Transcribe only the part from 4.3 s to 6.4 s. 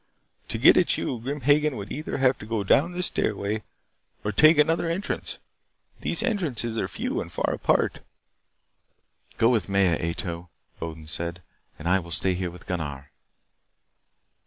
take another entrance. These